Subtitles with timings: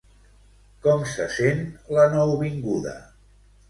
[0.85, 1.63] Com se sent
[2.01, 3.01] la nouvinguda?